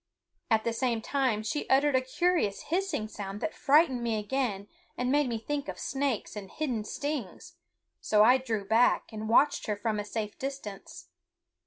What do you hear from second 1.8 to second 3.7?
a curious hissing sound that